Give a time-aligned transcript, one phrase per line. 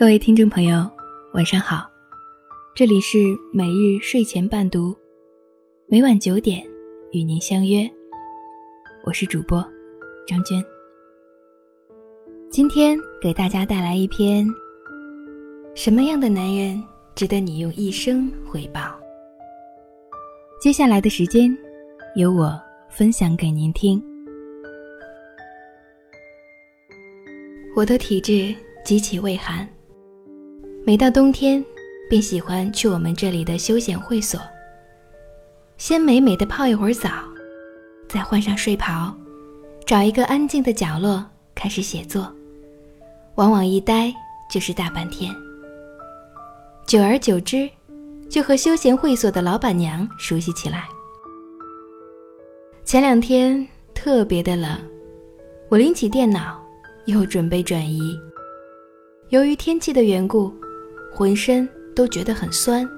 [0.00, 0.90] 各位听众朋友，
[1.34, 1.86] 晚上好，
[2.74, 3.18] 这里是
[3.52, 4.96] 每日睡前伴读，
[5.88, 6.66] 每晚九点
[7.12, 7.86] 与您相约，
[9.04, 9.62] 我是主播
[10.26, 10.64] 张娟。
[12.48, 14.48] 今天给大家带来一篇：
[15.74, 16.82] 什么样的男人
[17.14, 18.98] 值得你用一生回报？
[20.62, 21.54] 接下来的时间，
[22.16, 22.58] 由我
[22.88, 24.02] 分享给您听。
[27.76, 29.68] 我的体质极其畏寒。
[30.82, 31.62] 每到冬天，
[32.08, 34.40] 便喜欢去我们这里的休闲会所，
[35.76, 37.10] 先美美的泡一会儿澡，
[38.08, 39.14] 再换上睡袍，
[39.86, 41.22] 找一个安静的角落
[41.54, 42.32] 开始写作，
[43.34, 44.10] 往往一待
[44.50, 45.30] 就是大半天。
[46.86, 47.68] 久而久之，
[48.30, 50.88] 就和休闲会所的老板娘熟悉起来。
[52.86, 54.78] 前两天特别的冷，
[55.68, 56.58] 我拎起电脑，
[57.04, 58.18] 又准备转移。
[59.28, 60.50] 由于天气的缘故。
[61.12, 62.88] 浑身都觉得很酸，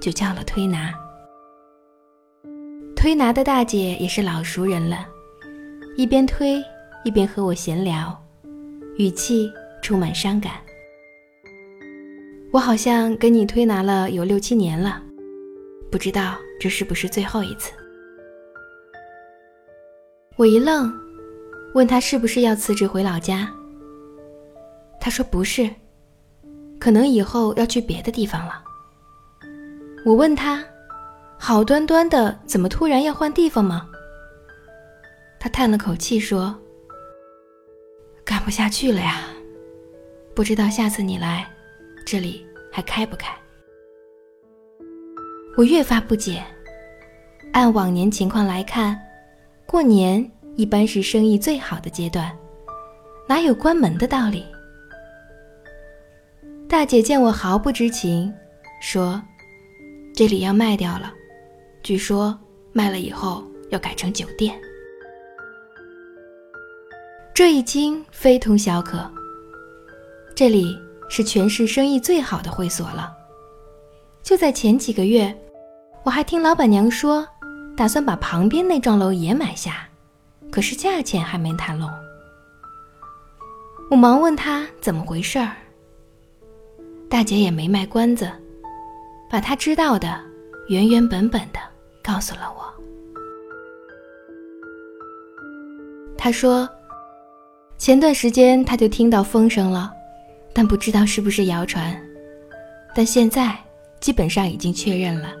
[0.00, 0.94] 就叫了推拿。
[2.94, 5.06] 推拿的大姐也是老熟人了，
[5.96, 6.62] 一边推
[7.04, 8.16] 一边和我闲聊，
[8.96, 10.52] 语气充满伤感。
[12.52, 15.02] 我好像跟你推拿了有六七年了，
[15.90, 17.72] 不知道这是不是最后一次？
[20.36, 20.92] 我一愣，
[21.74, 23.52] 问他是不是要辞职回老家。
[25.00, 25.68] 他说不是。
[26.78, 28.62] 可能以后要去别的地方了。
[30.04, 30.64] 我问他
[31.38, 33.88] ：“好端端的，怎么突然要换地方吗？”
[35.40, 36.54] 他叹了口气说
[38.24, 39.24] ：“干不下去了呀，
[40.34, 41.48] 不知道下次你来，
[42.04, 43.34] 这里还开不开。”
[45.56, 46.42] 我越发不解。
[47.52, 49.00] 按往年情况来看，
[49.64, 52.36] 过年一般是生意最好的阶段，
[53.26, 54.44] 哪有关门的道理？
[56.68, 58.32] 大姐见我毫不知情，
[58.80, 59.22] 说
[60.12, 61.12] ：“这里要卖掉了，
[61.80, 62.36] 据说
[62.72, 64.60] 卖了以后要改成酒店。”
[67.32, 69.08] 这一惊非同小可。
[70.34, 70.76] 这里
[71.08, 73.14] 是全市生意最好的会所了。
[74.24, 75.32] 就在前几个月，
[76.02, 77.24] 我还听老板娘说，
[77.76, 79.86] 打算把旁边那幢楼也买下，
[80.50, 81.88] 可是价钱还没谈拢。
[83.88, 85.52] 我忙问她怎么回事儿。
[87.08, 88.30] 大姐也没卖关子，
[89.30, 90.20] 把她知道的
[90.68, 91.58] 原原本本的
[92.02, 92.66] 告诉了我。
[96.18, 96.68] 她说，
[97.78, 99.92] 前段时间她就听到风声了，
[100.52, 101.96] 但不知道是不是谣传。
[102.94, 103.56] 但现在
[104.00, 105.32] 基本上已经确认了。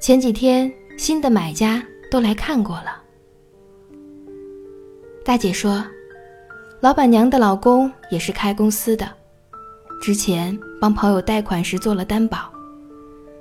[0.00, 3.02] 前几天新的买家都来看过了。
[5.24, 5.84] 大姐说，
[6.80, 9.17] 老板娘的老公也是开公司的。
[10.00, 12.50] 之前帮朋友贷款时做了担保，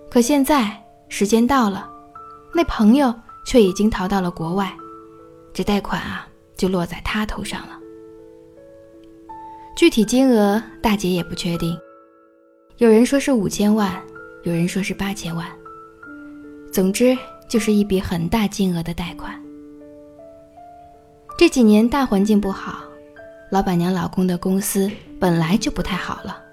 [0.10, 0.72] 可现在
[1.08, 1.90] 时间到了，
[2.54, 3.14] 那朋友
[3.46, 4.76] 却已经逃到了国外，
[5.54, 7.80] 这贷款啊就落在他头上了。
[9.78, 11.78] 具体金额大姐也不确定，
[12.78, 13.96] 有人说是五千万，
[14.44, 15.48] 有人说是八千万，
[16.74, 17.16] 总之
[17.48, 19.40] 就是一笔很大金额的贷款。
[21.38, 22.80] 这几年大环境不好，
[23.52, 26.46] 老板娘老公的公司本来就不太好了。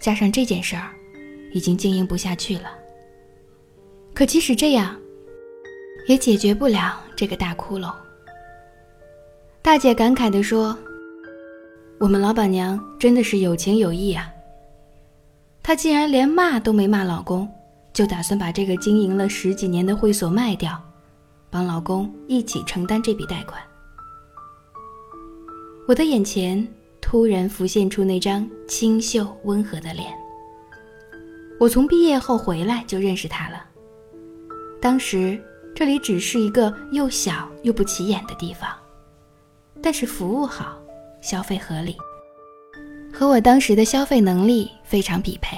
[0.00, 0.90] 加上这件事儿，
[1.52, 2.70] 已经经营不下去了。
[4.14, 4.96] 可即使这样，
[6.06, 7.92] 也解决不了这个大窟窿。
[9.60, 10.76] 大姐感慨地说
[11.98, 14.30] ：“我们老板娘真的是有情有义啊！
[15.62, 17.48] 她竟然连骂都没骂老公，
[17.92, 20.80] 就打算把这个经营了十几年的会所卖掉，
[21.50, 23.60] 帮老公一起承担这笔贷款。”
[25.88, 26.66] 我的眼前。
[27.10, 30.12] 突然浮现出那张清秀温和的脸。
[31.58, 33.64] 我从毕业后回来就认识他了。
[34.78, 35.42] 当时
[35.74, 38.68] 这里只是一个又小又不起眼的地方，
[39.82, 40.78] 但是服务好，
[41.22, 41.96] 消费合理，
[43.10, 45.56] 和我当时的消费能力非常匹配。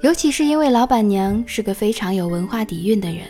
[0.00, 3.26] 尤其是因为老板娘是个非常有文化底蕴的人，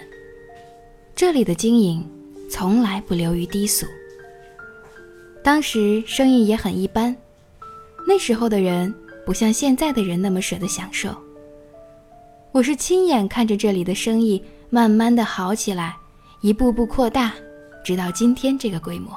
[1.16, 2.08] 这里的经营
[2.48, 3.84] 从来不流于低俗。
[5.44, 7.14] 当时生意也很一般，
[8.08, 8.92] 那时候的人
[9.26, 11.14] 不像现在的人那么舍得享受。
[12.50, 15.94] 我是亲眼看着这里的生意慢慢的好起来，
[16.40, 17.34] 一步步扩大，
[17.84, 19.12] 直到今天这个规模。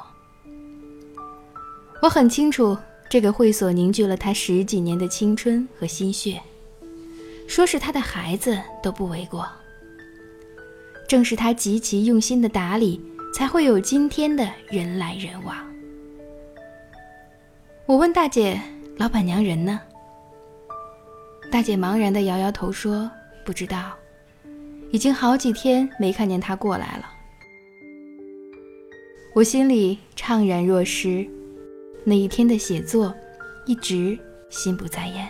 [2.02, 2.76] 我很清楚，
[3.08, 6.38] 这个会所凝聚了他十几年的青春和心血，
[7.46, 9.48] 说是他的孩子都不为过。
[11.08, 13.00] 正是他极其用心的打理，
[13.34, 15.56] 才会有今天的人来人往。
[17.88, 18.60] 我问大姐
[18.98, 19.80] ：“老板娘人呢？
[21.50, 23.10] 大姐茫然的摇摇头说
[23.46, 23.96] ：“不知道，
[24.90, 27.10] 已经好几天没看见她过来了。”
[29.34, 31.26] 我心里怅然若失，
[32.04, 33.14] 那一天的写作，
[33.64, 34.18] 一直
[34.50, 35.26] 心不在焉。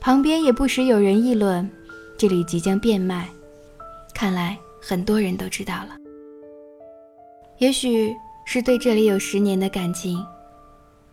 [0.00, 1.70] 旁边也不时有人议论，
[2.16, 3.28] 这里即将变卖，
[4.14, 5.94] 看来很多人都知道了。
[7.58, 8.10] 也许
[8.46, 10.24] 是对这里有十年的感情。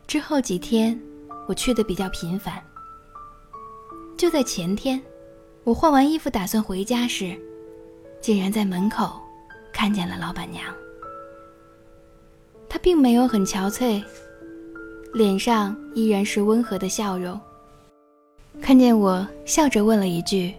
[0.10, 1.00] 之后几天，
[1.46, 2.60] 我去的比较频繁。
[4.18, 5.00] 就在前天，
[5.64, 7.38] 我换完衣服打算回家时，
[8.20, 9.22] 竟然在门口
[9.72, 10.66] 看见了老板娘。
[12.68, 14.04] 她并没有很憔悴，
[15.14, 17.40] 脸上依然是温和的笑容。
[18.60, 20.56] 看见我，笑着问了一句：“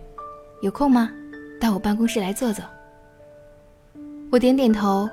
[0.63, 1.11] 有空吗？
[1.61, 2.65] 到我办公室来坐坐。”
[4.31, 5.11] 我点点头，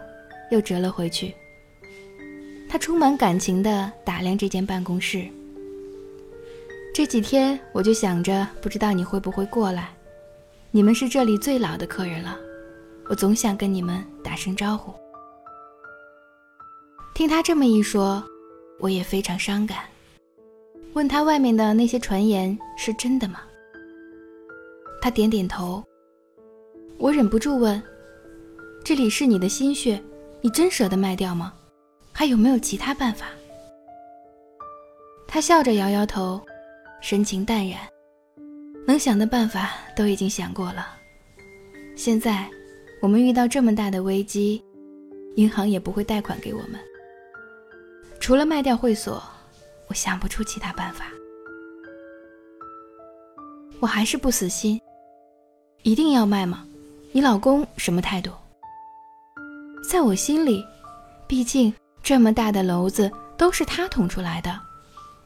[0.52, 1.34] 又折了回去。
[2.70, 5.26] 他充满感情地打量这间办公室。
[6.94, 9.94] 这几天我就想着，不知道你会不会过来。
[10.72, 12.38] 你们是这里最老的客人了，
[13.10, 14.94] 我总想跟你们打声招呼。
[17.16, 18.24] 听他这么一说，
[18.80, 19.80] 我也非常伤感。
[20.94, 23.40] 问他外面的那些传言是真的吗？
[25.02, 25.84] 他点点头。
[26.98, 27.82] 我忍不住问
[28.84, 30.02] ：“这里是你的心血，
[30.42, 31.54] 你真舍得卖掉吗？
[32.18, 33.28] 还有没有其他办法？”
[35.30, 36.42] 他笑着摇摇头，
[37.00, 37.78] 神情淡然
[38.88, 40.98] ：“能想的办法都已经想过了。
[41.96, 42.50] 现在
[43.04, 44.64] 我们遇到这么大的危机，
[45.36, 46.80] 银行也不会贷款给我们。”
[48.20, 49.22] 除了卖掉会所，
[49.88, 51.06] 我想不出其他办法。
[53.80, 54.82] 我还是不死心，
[55.84, 56.66] 一定要卖吗？
[57.12, 58.32] 你老公什么态度？
[59.88, 60.66] 在我心里，
[61.28, 61.72] 毕竟
[62.08, 64.58] 这么大的篓子都是他捅出来的，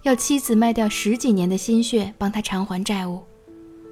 [0.02, 3.24] 要妻子卖掉十几年的心血帮他偿还债务，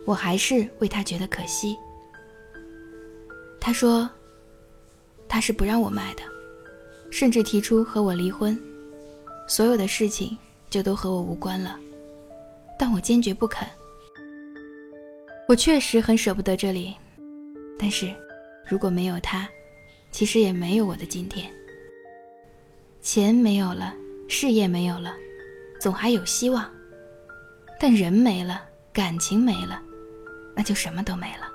[0.08, 1.78] 我还是为他觉得可惜。
[3.62, 4.10] 他说，
[5.28, 6.24] 他是不让我卖的，
[7.12, 8.60] 甚至提出和我离婚。
[9.48, 10.36] 所有的事情
[10.68, 11.80] 就都和我无关了，
[12.76, 13.68] 但我坚决不肯。
[15.48, 16.96] 我确实很舍不得这里，
[17.78, 18.12] 但是
[18.68, 19.48] 如果没有他，
[20.12, 21.54] 其实也没有我的今天。
[23.12, 23.92] 钱没有了，
[24.28, 25.16] 事业没有了，
[25.82, 26.70] 总还有希望。
[27.80, 28.62] 但人没了，
[28.94, 29.82] 感情没了，
[30.56, 31.50] 那就什么都没了。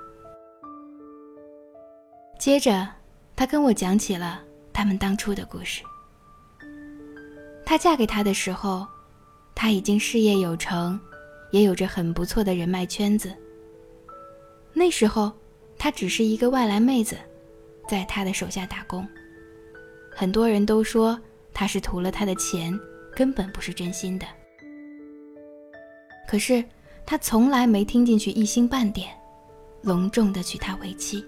[2.41, 2.89] 接着，
[3.37, 4.43] 他跟我讲起了
[4.73, 5.85] 他们当初的故事。
[7.65, 8.85] 她嫁给他的时候，
[9.55, 10.99] 他已经事业有成，
[11.53, 13.33] 也有着很不错的人脉圈子。
[14.73, 15.31] 那时候，
[15.79, 17.17] 她只是一个外来妹子，
[17.89, 19.07] 在他的手下打工。
[20.11, 21.17] 很多人都说
[21.55, 22.79] 他是图了他的钱，
[23.15, 24.27] 根本不是真心的。
[26.29, 26.63] 可是
[27.07, 29.09] 他从来没听进去一星半点，
[29.83, 31.25] 隆重的娶她为妻。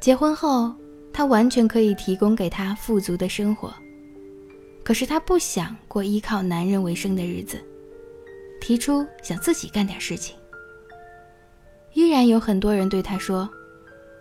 [0.00, 0.74] 结婚后，
[1.12, 3.72] 他完全可以提供给她富足的生活。
[4.82, 7.58] 可是她不想过依靠男人为生的日子，
[8.60, 10.36] 提出想自己干点事情。
[11.92, 13.48] 依然有很多人对她说：“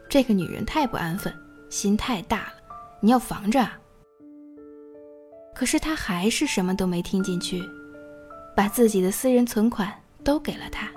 [0.07, 1.33] 这个女人太不安分，
[1.69, 2.53] 心太大了，
[3.01, 3.79] 你要防着啊。”
[5.63, 7.63] 可是他还是什么都没听进去，
[8.53, 10.91] 把自己的私人存款都给了他，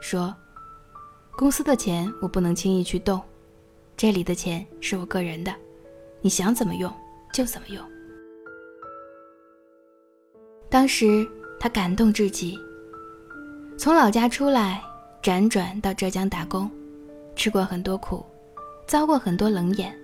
[0.00, 0.34] 说
[1.38, 3.22] ：“公司的钱我不能轻易去动，
[3.96, 5.54] 这里的钱是我个人的，
[6.20, 6.92] 你想怎么用
[7.32, 7.80] 就怎么用。”
[10.68, 11.24] 当时
[11.60, 12.58] 他感动至极。
[13.78, 14.82] 从老家出来，
[15.22, 16.68] 辗转到浙江打工，
[17.36, 18.26] 吃过很多苦，
[18.88, 19.96] 遭过很多冷眼。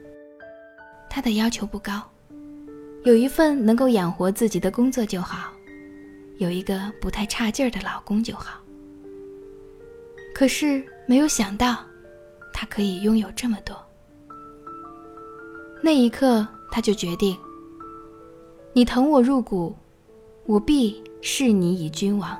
[1.10, 2.00] 他的要求不高，
[3.04, 5.52] 有一份能够养活自己的工作就好，
[6.38, 8.58] 有一个不太差劲儿的老公就好。
[10.34, 11.84] 可是没有想到，
[12.50, 13.76] 他可以拥有这么多。
[15.82, 17.36] 那一刻，他就决定：
[18.72, 19.76] 你疼我入骨。
[20.46, 22.38] 我必视你以君王。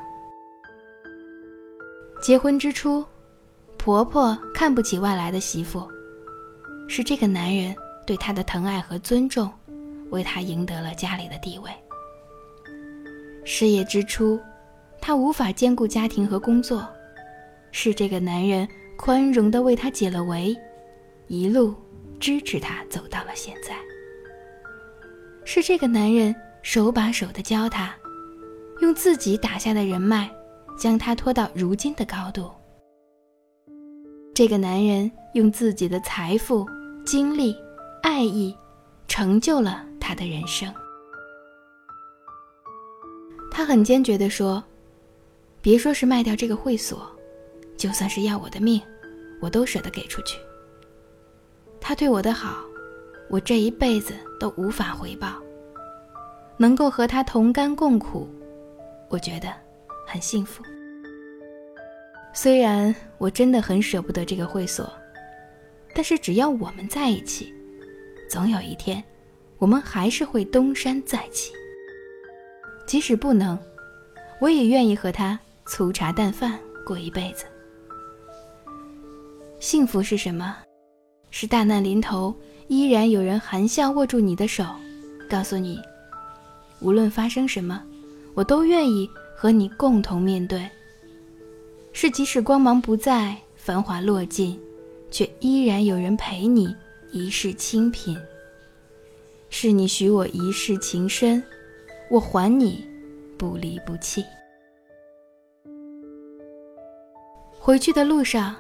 [2.21, 3.02] 结婚之初，
[3.78, 5.88] 婆婆看不起外来的媳妇，
[6.87, 7.75] 是这个男人
[8.06, 9.50] 对她的疼爱和尊重，
[10.11, 11.71] 为他赢得了家里的地位。
[13.45, 14.41] 事业之初，
[15.01, 16.87] 他无法兼顾家庭和工作，
[17.73, 20.57] 是这个男人宽容的为他解了围，
[21.29, 21.75] 一路
[22.19, 23.77] 支持他走到了现在。
[25.45, 26.35] 是这个男人。
[26.65, 27.95] 手把手的教他，
[28.81, 30.31] 用自己打下的人脉，
[30.79, 32.51] 将他拖到如今的高度。
[34.35, 36.67] 这个男人用自己的财富、
[37.05, 37.55] 精力、
[38.03, 38.57] 爱意，
[39.09, 40.71] 成就了他的人生。
[43.51, 44.63] 他很坚决地说
[45.63, 47.11] ：“别说是卖掉这个会所，
[47.75, 48.83] 就算是要我的命，
[49.41, 50.39] 我都舍得给出去。
[51.81, 52.63] 他对我的好，
[53.31, 55.41] 我这一辈子都无法回报。
[56.59, 58.29] 能够和他同甘共苦，
[59.09, 59.51] 我觉得
[60.07, 60.63] 很幸福。
[62.35, 64.93] 虽然我真的很舍不得这个会所，
[65.95, 67.55] 但是只要我们在一起，
[68.29, 69.03] 总有一天，
[69.64, 71.54] 我们还是会东山再起。”
[72.87, 73.59] 即使不能，
[74.38, 77.47] 我也愿意和他粗茶淡饭过一辈子。
[79.59, 80.59] 幸福是什么？
[81.30, 82.35] 是大难临头
[82.68, 84.66] 依然有人含笑握住你的手，
[85.30, 85.80] 告诉你，
[86.80, 87.83] 无论发生什么，
[88.35, 90.68] 我都愿意和你共同面对。
[91.94, 94.61] 是即使光芒不再，繁华落尽，
[95.11, 96.76] 却依然有人陪你
[97.12, 98.14] 一世清贫。
[99.57, 101.41] 是你许我一世情深。
[102.11, 102.85] 我还你，
[103.39, 104.25] 不离不弃。
[107.53, 108.57] 回去的路上，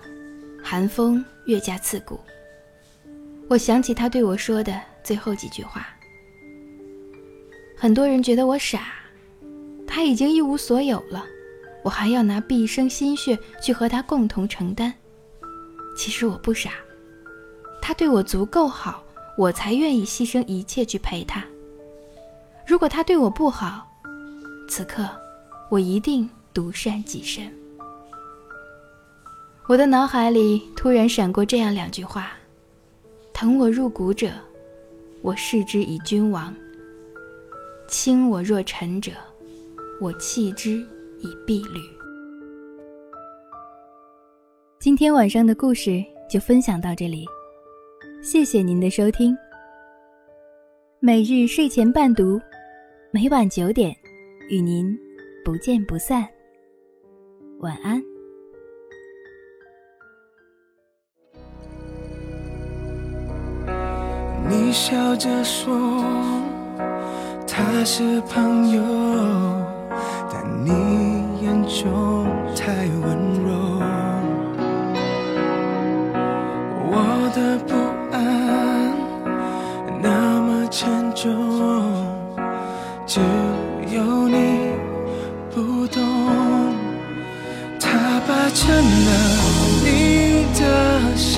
[0.62, 2.20] 寒风越加刺骨。
[3.48, 5.84] 我想起他对我说的最后几句话。
[7.76, 8.92] 很多人觉得我傻，
[9.88, 11.26] 他已经一无所有了，
[11.82, 14.94] 我还要拿毕生心血去和他共同承担。
[15.96, 16.70] 其实我不傻，
[17.82, 19.03] 他对我足够好，
[19.36, 21.44] 我才愿意牺牲一切去陪他。
[22.66, 23.86] 如果他对我不好，
[24.68, 25.08] 此刻
[25.70, 27.50] 我一定独善其身。
[29.66, 32.32] 我的脑海里突然闪过这样两句话
[33.32, 34.30] ：“疼我入骨者，
[35.22, 36.52] 我视之以君王；
[37.88, 39.12] 轻我若尘者，
[40.00, 40.86] 我弃之
[41.20, 41.80] 以敝履。”
[44.78, 47.26] 今天晚上的故事就分享到这里，
[48.24, 49.36] 谢谢您的收听。
[50.98, 52.40] 每日睡前伴读。
[53.10, 53.94] 每晚九点，
[54.48, 54.98] 与您
[55.44, 56.26] 不见不散。
[57.60, 58.02] 晚安。
[64.48, 66.02] 你笑着说
[67.46, 68.82] 他是朋友，
[70.32, 70.70] 但你
[71.44, 72.24] 眼中
[72.56, 73.52] 太温柔。
[76.96, 77.74] 我的不
[88.64, 88.80] 成了
[89.84, 90.62] 你的
[91.14, 91.30] 心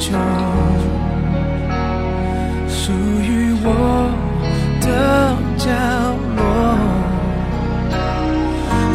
[0.00, 0.10] 中，
[2.68, 2.90] 属
[3.22, 3.66] 于我
[4.80, 4.86] 的
[5.56, 5.70] 角
[6.36, 6.42] 落，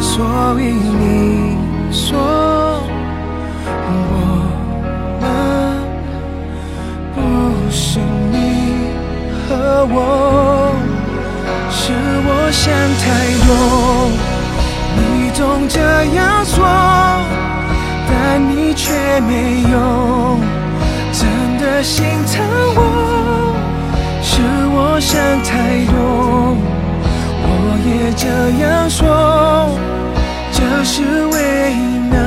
[0.02, 0.12] 所
[0.60, 0.62] 以
[1.00, 1.56] 你
[1.90, 2.00] 说
[3.88, 3.90] 我
[5.22, 5.24] 们
[7.14, 7.16] 不
[7.70, 7.98] 是
[8.30, 8.34] 你
[9.48, 9.50] 和
[9.88, 9.96] 我。
[11.70, 11.80] 是
[12.26, 12.60] 我想
[13.00, 13.02] 太
[13.48, 13.50] 多，
[14.94, 15.00] 你
[15.32, 15.80] 总这
[16.14, 16.60] 样说，
[18.82, 19.76] 却没有
[21.12, 21.22] 真
[21.60, 22.34] 的心疼
[22.74, 22.80] 我。
[24.20, 24.32] 是
[24.74, 25.12] 我想
[25.44, 25.52] 太
[25.86, 25.94] 多，
[27.46, 27.48] 我
[27.86, 28.26] 也这
[28.60, 28.98] 样说，
[30.50, 31.36] 这是为
[32.10, 32.18] 难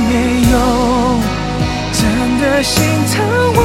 [0.00, 0.12] 没
[0.50, 0.54] 有
[1.92, 2.00] 真
[2.40, 2.76] 的心
[3.12, 3.14] 疼
[3.54, 3.60] 我，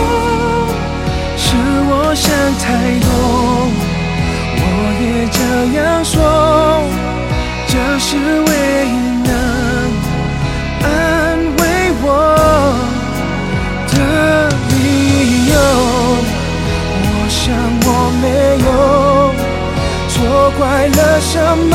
[1.38, 1.46] 是
[1.90, 2.66] 我想太
[3.00, 3.08] 多，
[4.58, 4.62] 我
[5.00, 5.38] 也这
[5.78, 6.16] 样说。
[7.68, 8.50] 这是唯
[8.88, 8.90] 一
[9.24, 9.30] 能
[10.84, 10.86] 安
[11.58, 11.62] 慰
[12.02, 12.06] 我
[13.90, 13.96] 的
[14.70, 14.74] 理
[15.50, 15.54] 由。
[17.00, 17.42] 我想
[17.86, 17.88] 我
[18.22, 18.26] 没
[18.66, 18.68] 有
[20.10, 20.14] 错
[20.58, 21.32] 怪了什
[21.70, 21.74] 么，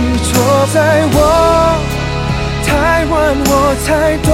[0.00, 0.32] 或许错
[0.72, 1.16] 在我
[2.66, 3.12] 太晚，
[3.44, 3.52] 我
[3.84, 4.30] 才懂，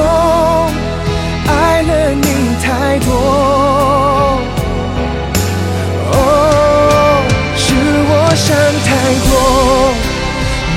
[1.49, 2.27] 爱了你
[2.63, 2.67] 太
[3.01, 3.09] 多。
[6.13, 6.15] 哦，
[7.57, 8.47] 是我想
[8.87, 8.89] 太
[9.27, 9.31] 多，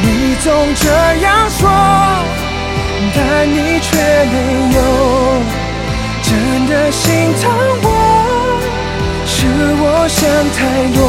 [0.01, 0.05] 你
[0.43, 0.83] 总这
[1.21, 1.61] 样说，
[3.15, 3.17] 但
[3.47, 3.87] 你却
[4.25, 4.35] 没
[4.75, 4.77] 有
[6.23, 6.29] 真。
[6.69, 7.05] 的心
[7.41, 7.49] 疼
[7.81, 7.87] 我，
[9.25, 9.37] 是
[9.81, 10.19] 我想
[10.53, 10.57] 太
[10.95, 10.99] 多。